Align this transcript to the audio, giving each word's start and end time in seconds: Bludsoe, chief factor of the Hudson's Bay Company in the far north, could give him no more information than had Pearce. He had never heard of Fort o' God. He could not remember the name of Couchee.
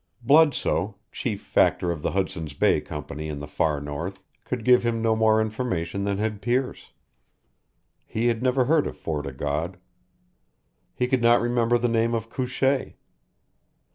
Bludsoe, 0.23 0.95
chief 1.11 1.41
factor 1.41 1.91
of 1.91 2.01
the 2.01 2.09
Hudson's 2.13 2.53
Bay 2.55 2.81
Company 2.81 3.27
in 3.29 3.37
the 3.37 3.45
far 3.45 3.79
north, 3.79 4.19
could 4.45 4.65
give 4.65 4.81
him 4.83 4.99
no 4.99 5.15
more 5.15 5.39
information 5.39 6.05
than 6.05 6.17
had 6.17 6.41
Pearce. 6.41 6.91
He 8.07 8.25
had 8.25 8.41
never 8.41 8.65
heard 8.65 8.87
of 8.87 8.97
Fort 8.97 9.27
o' 9.27 9.31
God. 9.31 9.77
He 10.95 11.05
could 11.07 11.21
not 11.21 11.39
remember 11.39 11.77
the 11.77 11.87
name 11.87 12.15
of 12.15 12.31
Couchee. 12.31 12.95